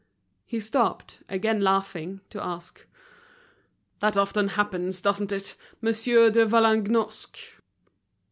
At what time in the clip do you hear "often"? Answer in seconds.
4.17-4.47